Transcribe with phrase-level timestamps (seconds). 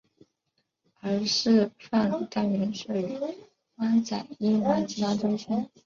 [1.01, 3.19] 而示范单位设于
[3.75, 5.69] 湾仔英皇集团中心。